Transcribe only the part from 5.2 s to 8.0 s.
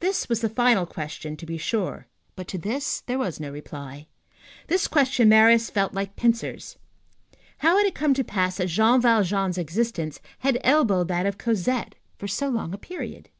Marius felt like pincers. How had it